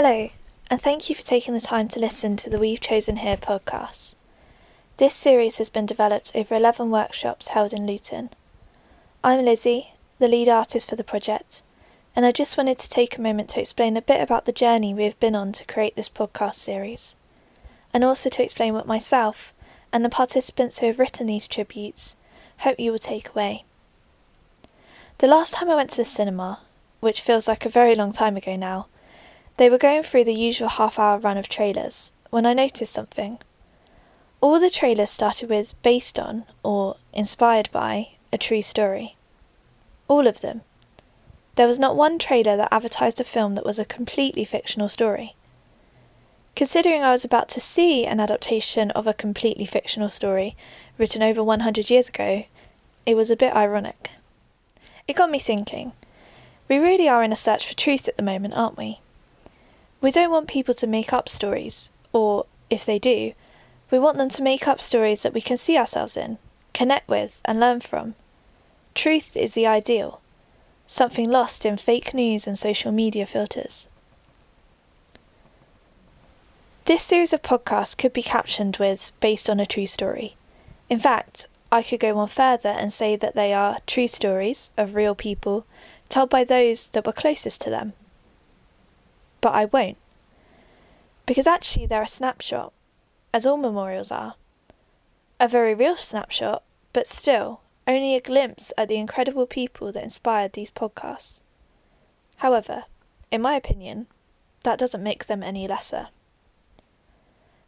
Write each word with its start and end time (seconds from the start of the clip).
Hello, 0.00 0.30
and 0.70 0.80
thank 0.80 1.08
you 1.08 1.16
for 1.16 1.22
taking 1.22 1.54
the 1.54 1.60
time 1.60 1.88
to 1.88 1.98
listen 1.98 2.36
to 2.36 2.48
the 2.48 2.60
We've 2.60 2.80
Chosen 2.80 3.16
Here 3.16 3.36
podcast. 3.36 4.14
This 4.98 5.12
series 5.12 5.58
has 5.58 5.68
been 5.68 5.86
developed 5.86 6.30
over 6.36 6.54
11 6.54 6.88
workshops 6.88 7.48
held 7.48 7.72
in 7.72 7.84
Luton. 7.84 8.30
I'm 9.24 9.44
Lizzie, 9.44 9.94
the 10.20 10.28
lead 10.28 10.48
artist 10.48 10.88
for 10.88 10.94
the 10.94 11.02
project, 11.02 11.64
and 12.14 12.24
I 12.24 12.30
just 12.30 12.56
wanted 12.56 12.78
to 12.78 12.88
take 12.88 13.18
a 13.18 13.20
moment 13.20 13.48
to 13.50 13.60
explain 13.60 13.96
a 13.96 14.00
bit 14.00 14.20
about 14.20 14.44
the 14.44 14.52
journey 14.52 14.94
we 14.94 15.02
have 15.02 15.18
been 15.18 15.34
on 15.34 15.50
to 15.50 15.64
create 15.64 15.96
this 15.96 16.08
podcast 16.08 16.54
series, 16.54 17.16
and 17.92 18.04
also 18.04 18.30
to 18.30 18.42
explain 18.44 18.74
what 18.74 18.86
myself 18.86 19.52
and 19.92 20.04
the 20.04 20.08
participants 20.08 20.78
who 20.78 20.86
have 20.86 21.00
written 21.00 21.26
these 21.26 21.48
tributes 21.48 22.14
hope 22.58 22.78
you 22.78 22.92
will 22.92 23.00
take 23.00 23.30
away. 23.30 23.64
The 25.18 25.26
last 25.26 25.54
time 25.54 25.68
I 25.68 25.74
went 25.74 25.90
to 25.90 25.96
the 25.96 26.04
cinema, 26.04 26.60
which 27.00 27.20
feels 27.20 27.48
like 27.48 27.66
a 27.66 27.68
very 27.68 27.96
long 27.96 28.12
time 28.12 28.36
ago 28.36 28.54
now, 28.54 28.86
they 29.58 29.68
were 29.68 29.78
going 29.78 30.04
through 30.04 30.24
the 30.24 30.32
usual 30.32 30.68
half 30.68 30.98
hour 30.98 31.18
run 31.18 31.36
of 31.36 31.48
trailers 31.48 32.12
when 32.30 32.46
I 32.46 32.54
noticed 32.54 32.94
something. 32.94 33.38
All 34.40 34.60
the 34.60 34.70
trailers 34.70 35.10
started 35.10 35.48
with 35.50 35.74
based 35.82 36.18
on 36.18 36.44
or 36.62 36.96
inspired 37.12 37.68
by 37.72 38.10
a 38.32 38.38
true 38.38 38.62
story. 38.62 39.16
All 40.06 40.28
of 40.28 40.40
them. 40.40 40.62
There 41.56 41.66
was 41.66 41.80
not 41.80 41.96
one 41.96 42.20
trailer 42.20 42.56
that 42.56 42.72
advertised 42.72 43.20
a 43.20 43.24
film 43.24 43.56
that 43.56 43.66
was 43.66 43.80
a 43.80 43.84
completely 43.84 44.44
fictional 44.44 44.88
story. 44.88 45.34
Considering 46.54 47.02
I 47.02 47.10
was 47.10 47.24
about 47.24 47.48
to 47.50 47.60
see 47.60 48.06
an 48.06 48.20
adaptation 48.20 48.92
of 48.92 49.08
a 49.08 49.14
completely 49.14 49.66
fictional 49.66 50.08
story 50.08 50.56
written 50.98 51.22
over 51.22 51.42
100 51.42 51.90
years 51.90 52.08
ago, 52.08 52.44
it 53.04 53.16
was 53.16 53.30
a 53.30 53.36
bit 53.36 53.54
ironic. 53.56 54.10
It 55.08 55.16
got 55.16 55.30
me 55.30 55.40
thinking. 55.40 55.92
We 56.68 56.78
really 56.78 57.08
are 57.08 57.24
in 57.24 57.32
a 57.32 57.36
search 57.36 57.66
for 57.66 57.74
truth 57.74 58.06
at 58.06 58.16
the 58.16 58.22
moment, 58.22 58.54
aren't 58.54 58.78
we? 58.78 59.00
We 60.00 60.10
don't 60.10 60.30
want 60.30 60.48
people 60.48 60.74
to 60.74 60.86
make 60.86 61.12
up 61.12 61.28
stories, 61.28 61.90
or, 62.12 62.46
if 62.70 62.84
they 62.84 62.98
do, 62.98 63.32
we 63.90 63.98
want 63.98 64.18
them 64.18 64.28
to 64.28 64.42
make 64.42 64.68
up 64.68 64.80
stories 64.80 65.22
that 65.22 65.34
we 65.34 65.40
can 65.40 65.56
see 65.56 65.76
ourselves 65.76 66.16
in, 66.16 66.38
connect 66.72 67.08
with, 67.08 67.40
and 67.44 67.58
learn 67.58 67.80
from. 67.80 68.14
Truth 68.94 69.36
is 69.36 69.54
the 69.54 69.66
ideal, 69.66 70.20
something 70.86 71.28
lost 71.28 71.66
in 71.66 71.76
fake 71.76 72.14
news 72.14 72.46
and 72.46 72.58
social 72.58 72.92
media 72.92 73.26
filters. 73.26 73.88
This 76.84 77.02
series 77.02 77.32
of 77.32 77.42
podcasts 77.42 77.98
could 77.98 78.12
be 78.12 78.22
captioned 78.22 78.76
with 78.78 79.12
based 79.20 79.50
on 79.50 79.60
a 79.60 79.66
true 79.66 79.86
story. 79.86 80.36
In 80.88 81.00
fact, 81.00 81.46
I 81.70 81.82
could 81.82 82.00
go 82.00 82.14
one 82.14 82.28
further 82.28 82.70
and 82.70 82.92
say 82.92 83.14
that 83.16 83.34
they 83.34 83.52
are 83.52 83.78
true 83.86 84.08
stories 84.08 84.70
of 84.76 84.94
real 84.94 85.14
people 85.14 85.66
told 86.08 86.30
by 86.30 86.44
those 86.44 86.88
that 86.88 87.04
were 87.04 87.12
closest 87.12 87.60
to 87.62 87.70
them. 87.70 87.92
But 89.40 89.54
I 89.54 89.66
won't. 89.66 89.96
Because 91.26 91.46
actually, 91.46 91.86
they're 91.86 92.02
a 92.02 92.08
snapshot, 92.08 92.72
as 93.32 93.46
all 93.46 93.56
memorials 93.56 94.10
are. 94.10 94.34
A 95.38 95.48
very 95.48 95.74
real 95.74 95.96
snapshot, 95.96 96.62
but 96.92 97.06
still 97.06 97.60
only 97.86 98.14
a 98.14 98.20
glimpse 98.20 98.72
at 98.76 98.88
the 98.88 98.96
incredible 98.96 99.46
people 99.46 99.92
that 99.92 100.02
inspired 100.02 100.52
these 100.52 100.70
podcasts. 100.70 101.40
However, 102.38 102.84
in 103.30 103.42
my 103.42 103.54
opinion, 103.54 104.06
that 104.64 104.78
doesn't 104.78 105.02
make 105.02 105.26
them 105.26 105.42
any 105.42 105.68
lesser. 105.68 106.08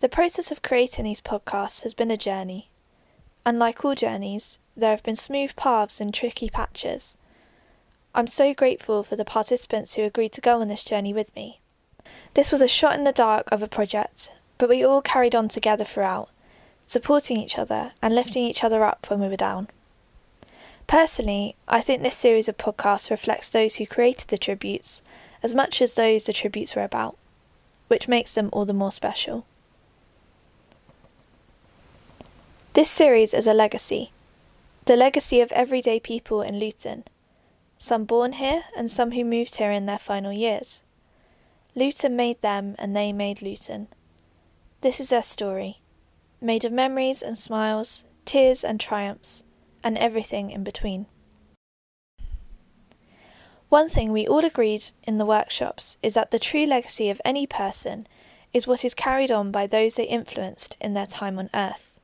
The 0.00 0.08
process 0.08 0.50
of 0.50 0.62
creating 0.62 1.04
these 1.04 1.20
podcasts 1.20 1.82
has 1.82 1.94
been 1.94 2.10
a 2.10 2.16
journey 2.16 2.70
and 3.46 3.58
like 3.58 3.84
all 3.84 3.94
journeys, 3.94 4.58
there 4.76 4.90
have 4.90 5.02
been 5.02 5.16
smooth 5.16 5.54
paths 5.54 6.00
and 6.00 6.14
tricky 6.14 6.48
patches. 6.48 7.16
I'm 8.16 8.28
so 8.28 8.54
grateful 8.54 9.02
for 9.02 9.16
the 9.16 9.24
participants 9.24 9.94
who 9.94 10.02
agreed 10.02 10.32
to 10.34 10.40
go 10.40 10.60
on 10.60 10.68
this 10.68 10.84
journey 10.84 11.12
with 11.12 11.34
me. 11.34 11.58
This 12.34 12.52
was 12.52 12.62
a 12.62 12.68
shot 12.68 12.94
in 12.94 13.02
the 13.02 13.10
dark 13.10 13.50
of 13.50 13.60
a 13.60 13.66
project, 13.66 14.30
but 14.56 14.68
we 14.68 14.84
all 14.84 15.02
carried 15.02 15.34
on 15.34 15.48
together 15.48 15.84
throughout, 15.84 16.28
supporting 16.86 17.38
each 17.38 17.58
other 17.58 17.90
and 18.00 18.14
lifting 18.14 18.44
each 18.44 18.62
other 18.62 18.84
up 18.84 19.06
when 19.08 19.18
we 19.18 19.26
were 19.26 19.36
down. 19.36 19.66
Personally, 20.86 21.56
I 21.66 21.80
think 21.80 22.02
this 22.02 22.16
series 22.16 22.48
of 22.48 22.56
podcasts 22.56 23.10
reflects 23.10 23.48
those 23.48 23.76
who 23.76 23.86
created 23.86 24.28
the 24.28 24.38
tributes 24.38 25.02
as 25.42 25.52
much 25.52 25.82
as 25.82 25.96
those 25.96 26.24
the 26.24 26.32
tributes 26.32 26.76
were 26.76 26.84
about, 26.84 27.16
which 27.88 28.06
makes 28.06 28.34
them 28.36 28.48
all 28.52 28.64
the 28.64 28.72
more 28.72 28.92
special. 28.92 29.44
This 32.74 32.90
series 32.90 33.34
is 33.34 33.48
a 33.48 33.54
legacy. 33.54 34.12
The 34.84 34.96
legacy 34.96 35.40
of 35.40 35.50
everyday 35.52 35.98
people 35.98 36.42
in 36.42 36.60
Luton, 36.60 37.04
some 37.84 38.06
born 38.06 38.32
here 38.32 38.64
and 38.74 38.90
some 38.90 39.12
who 39.12 39.22
moved 39.22 39.56
here 39.56 39.70
in 39.70 39.84
their 39.84 39.98
final 39.98 40.32
years. 40.32 40.82
Luton 41.74 42.16
made 42.16 42.40
them 42.40 42.74
and 42.78 42.96
they 42.96 43.12
made 43.12 43.42
Luton. 43.42 43.88
This 44.80 45.00
is 45.00 45.10
their 45.10 45.22
story, 45.22 45.82
made 46.40 46.64
of 46.64 46.72
memories 46.72 47.22
and 47.22 47.36
smiles, 47.36 48.04
tears 48.24 48.64
and 48.64 48.80
triumphs, 48.80 49.42
and 49.82 49.98
everything 49.98 50.50
in 50.50 50.64
between. 50.64 51.04
One 53.68 53.90
thing 53.90 54.12
we 54.12 54.26
all 54.26 54.46
agreed 54.46 54.86
in 55.02 55.18
the 55.18 55.26
workshops 55.26 55.98
is 56.02 56.14
that 56.14 56.30
the 56.30 56.38
true 56.38 56.64
legacy 56.64 57.10
of 57.10 57.20
any 57.22 57.46
person 57.46 58.06
is 58.54 58.66
what 58.66 58.82
is 58.82 58.94
carried 58.94 59.30
on 59.30 59.50
by 59.50 59.66
those 59.66 59.96
they 59.96 60.04
influenced 60.04 60.74
in 60.80 60.94
their 60.94 61.06
time 61.06 61.38
on 61.38 61.50
earth 61.52 61.94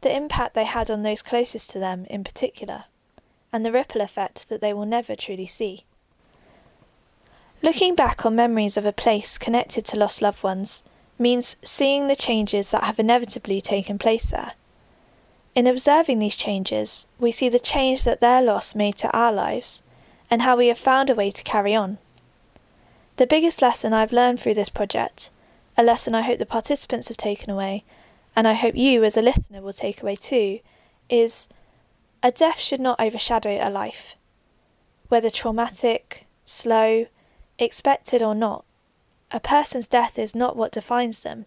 the 0.00 0.14
impact 0.14 0.54
they 0.54 0.64
had 0.64 0.90
on 0.90 1.02
those 1.02 1.22
closest 1.22 1.70
to 1.70 1.78
them 1.78 2.04
in 2.08 2.22
particular, 2.22 2.84
and 3.52 3.64
the 3.64 3.72
ripple 3.72 4.00
effect 4.00 4.48
that 4.48 4.60
they 4.60 4.72
will 4.72 4.86
never 4.86 5.16
truly 5.16 5.46
see. 5.46 5.84
Looking 7.62 7.94
back 7.94 8.24
on 8.24 8.36
memories 8.36 8.76
of 8.76 8.84
a 8.84 8.92
place 8.92 9.36
connected 9.36 9.84
to 9.86 9.98
lost 9.98 10.22
loved 10.22 10.42
ones 10.42 10.82
means 11.18 11.56
seeing 11.64 12.06
the 12.06 12.16
changes 12.16 12.70
that 12.70 12.84
have 12.84 12.98
inevitably 12.98 13.60
taken 13.60 13.98
place 13.98 14.30
there. 14.30 14.52
In 15.54 15.66
observing 15.66 16.20
these 16.20 16.36
changes, 16.36 17.08
we 17.18 17.32
see 17.32 17.48
the 17.48 17.58
change 17.58 18.04
that 18.04 18.20
their 18.20 18.40
loss 18.40 18.76
made 18.76 18.96
to 18.98 19.10
our 19.10 19.32
lives 19.32 19.82
and 20.30 20.42
how 20.42 20.56
we 20.56 20.68
have 20.68 20.78
found 20.78 21.10
a 21.10 21.14
way 21.14 21.32
to 21.32 21.42
carry 21.42 21.74
on. 21.74 21.98
The 23.16 23.26
biggest 23.26 23.60
lesson 23.60 23.92
I've 23.92 24.12
learned 24.12 24.38
through 24.38 24.54
this 24.54 24.68
project, 24.68 25.30
a 25.76 25.82
lesson 25.82 26.14
I 26.14 26.22
hope 26.22 26.38
the 26.38 26.46
participants 26.46 27.08
have 27.08 27.16
taken 27.16 27.50
away, 27.50 27.82
and 28.36 28.46
I 28.46 28.52
hope 28.52 28.76
you 28.76 29.02
as 29.02 29.16
a 29.16 29.22
listener 29.22 29.60
will 29.60 29.72
take 29.72 30.00
away 30.00 30.14
too, 30.14 30.60
is 31.10 31.48
a 32.22 32.30
death 32.30 32.58
should 32.58 32.80
not 32.80 33.00
overshadow 33.00 33.58
a 33.60 33.70
life. 33.70 34.16
Whether 35.08 35.30
traumatic, 35.30 36.26
slow, 36.44 37.06
expected 37.58 38.22
or 38.22 38.34
not, 38.34 38.64
a 39.30 39.40
person's 39.40 39.86
death 39.86 40.18
is 40.18 40.34
not 40.34 40.56
what 40.56 40.72
defines 40.72 41.22
them. 41.22 41.46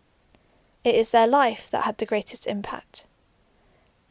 It 0.83 0.95
is 0.95 1.11
their 1.11 1.27
life 1.27 1.69
that 1.71 1.83
had 1.83 1.97
the 1.97 2.05
greatest 2.05 2.47
impact. 2.47 3.05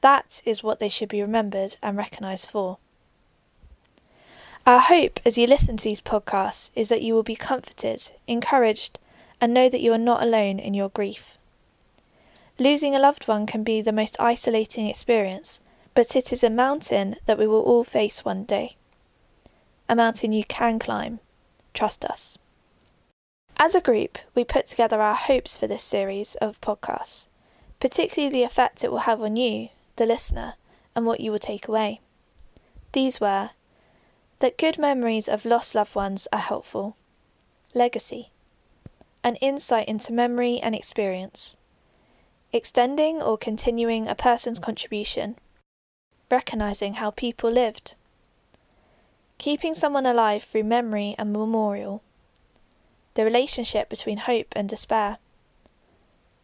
That 0.00 0.42
is 0.44 0.62
what 0.62 0.78
they 0.78 0.88
should 0.88 1.08
be 1.08 1.22
remembered 1.22 1.76
and 1.82 1.96
recognised 1.96 2.48
for. 2.48 2.78
Our 4.66 4.80
hope 4.80 5.20
as 5.24 5.38
you 5.38 5.46
listen 5.46 5.78
to 5.78 5.84
these 5.84 6.00
podcasts 6.00 6.70
is 6.74 6.90
that 6.90 7.02
you 7.02 7.14
will 7.14 7.22
be 7.22 7.36
comforted, 7.36 8.12
encouraged, 8.26 8.98
and 9.40 9.54
know 9.54 9.68
that 9.68 9.80
you 9.80 9.92
are 9.92 9.98
not 9.98 10.22
alone 10.22 10.58
in 10.58 10.74
your 10.74 10.90
grief. 10.90 11.36
Losing 12.58 12.94
a 12.94 12.98
loved 12.98 13.26
one 13.26 13.46
can 13.46 13.64
be 13.64 13.80
the 13.80 13.92
most 13.92 14.20
isolating 14.20 14.86
experience, 14.86 15.60
but 16.00 16.16
it 16.16 16.32
is 16.32 16.42
a 16.42 16.48
mountain 16.48 17.14
that 17.26 17.36
we 17.36 17.46
will 17.46 17.60
all 17.60 17.84
face 17.84 18.24
one 18.24 18.44
day. 18.44 18.74
A 19.86 19.94
mountain 19.94 20.32
you 20.32 20.44
can 20.44 20.78
climb. 20.78 21.20
Trust 21.74 22.06
us. 22.06 22.38
As 23.58 23.74
a 23.74 23.82
group, 23.82 24.16
we 24.34 24.42
put 24.42 24.66
together 24.66 25.02
our 25.02 25.14
hopes 25.14 25.58
for 25.58 25.66
this 25.66 25.82
series 25.82 26.36
of 26.36 26.58
podcasts, 26.62 27.26
particularly 27.80 28.32
the 28.32 28.44
effect 28.44 28.82
it 28.82 28.90
will 28.90 29.00
have 29.00 29.20
on 29.20 29.36
you, 29.36 29.68
the 29.96 30.06
listener, 30.06 30.54
and 30.96 31.04
what 31.04 31.20
you 31.20 31.30
will 31.30 31.38
take 31.38 31.68
away. 31.68 32.00
These 32.92 33.20
were 33.20 33.50
that 34.38 34.56
good 34.56 34.78
memories 34.78 35.28
of 35.28 35.44
lost 35.44 35.74
loved 35.74 35.94
ones 35.94 36.26
are 36.32 36.38
helpful, 36.38 36.96
legacy, 37.74 38.30
an 39.22 39.36
insight 39.36 39.86
into 39.86 40.14
memory 40.14 40.60
and 40.62 40.74
experience, 40.74 41.58
extending 42.54 43.20
or 43.20 43.36
continuing 43.36 44.08
a 44.08 44.14
person's 44.14 44.58
contribution, 44.58 45.36
recognizing 46.30 46.94
how 46.94 47.10
people 47.10 47.50
lived, 47.50 47.94
keeping 49.38 49.74
someone 49.74 50.06
alive 50.06 50.44
through 50.44 50.64
memory 50.64 51.14
and 51.18 51.32
memorial, 51.32 52.02
the 53.14 53.24
relationship 53.24 53.88
between 53.88 54.18
hope 54.18 54.52
and 54.52 54.68
despair, 54.68 55.18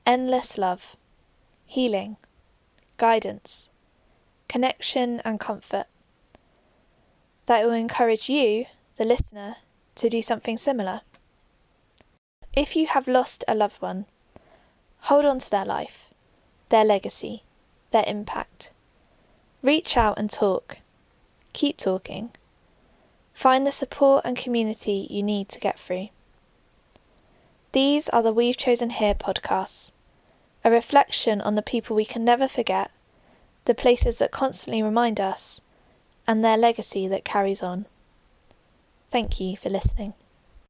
endless 0.04 0.58
love, 0.58 0.96
healing, 1.66 2.16
guidance, 2.96 3.70
connection 4.48 5.20
and 5.24 5.38
comfort. 5.38 5.86
That 7.46 7.64
will 7.64 7.72
encourage 7.72 8.28
you, 8.28 8.66
the 8.96 9.04
listener, 9.04 9.56
to 9.94 10.08
do 10.08 10.20
something 10.20 10.58
similar. 10.58 11.02
If 12.56 12.74
you 12.74 12.88
have 12.88 13.06
lost 13.06 13.44
a 13.46 13.54
loved 13.54 13.80
one, 13.80 14.06
Hold 15.06 15.24
on 15.24 15.38
to 15.38 15.48
their 15.48 15.64
life, 15.64 16.10
their 16.68 16.84
legacy, 16.84 17.44
their 17.92 18.02
impact. 18.08 18.72
Reach 19.62 19.96
out 19.96 20.18
and 20.18 20.30
talk. 20.30 20.78
Keep 21.52 21.78
talking. 21.78 22.30
Find 23.32 23.66
the 23.66 23.72
support 23.72 24.22
and 24.24 24.36
community 24.36 25.06
you 25.10 25.22
need 25.22 25.48
to 25.50 25.60
get 25.60 25.78
through. 25.78 26.08
These 27.72 28.08
are 28.10 28.22
the 28.22 28.32
We've 28.32 28.56
Chosen 28.56 28.90
Here 28.90 29.14
podcasts, 29.14 29.92
a 30.64 30.70
reflection 30.70 31.40
on 31.40 31.54
the 31.54 31.62
people 31.62 31.94
we 31.94 32.04
can 32.04 32.24
never 32.24 32.48
forget, 32.48 32.90
the 33.66 33.74
places 33.74 34.16
that 34.16 34.30
constantly 34.30 34.82
remind 34.82 35.20
us, 35.20 35.60
and 36.26 36.44
their 36.44 36.56
legacy 36.56 37.06
that 37.08 37.24
carries 37.24 37.62
on. 37.62 37.86
Thank 39.10 39.40
you 39.40 39.56
for 39.56 39.68
listening. 39.68 40.14